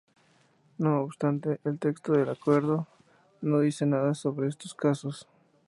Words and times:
No 0.79 1.01
obstante, 1.03 1.59
el 1.63 1.77
texto 1.77 2.13
del 2.13 2.27
Acuerdo 2.27 2.87
no 3.41 3.59
dice 3.59 3.85
nada 3.85 4.15
sobre 4.15 4.47
estos 4.47 4.73
casos. 4.73 5.27